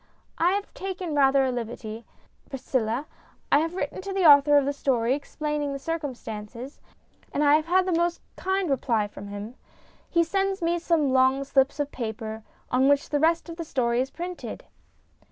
[0.39, 2.05] "I have taken rather a liberty,
[2.49, 3.05] Priscilla.
[3.51, 6.81] I have written to the author of the story, explaining the circumstances,
[7.31, 10.53] and I have had a most kind reply 266 STORIES IN GREY from him.
[10.57, 12.41] He sends me some long slips of paper
[12.71, 14.63] on which the rest of the story is printed."